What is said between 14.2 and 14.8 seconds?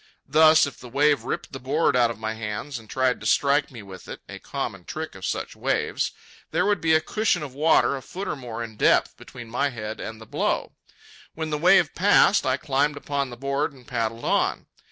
on.